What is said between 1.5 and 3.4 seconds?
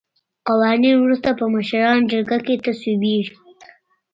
مشرانو جرګه کې تصویبیږي.